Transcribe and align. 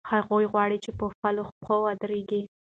هغوی 0.11 0.45
غواړي 0.53 0.77
په 0.99 1.05
خپلو 1.13 1.41
پښو 1.59 1.77
ودرېږي. 1.83 2.41